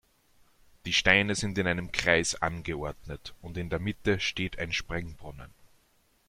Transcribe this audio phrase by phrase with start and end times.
[0.87, 5.53] Die Steine sind in einem Kreis angeordnet und in der Mitte steht ein Springbrunnen.